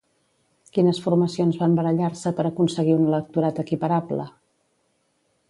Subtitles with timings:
[0.77, 4.27] Quines formacions van barallar-se per aconseguir un electorat equiparable?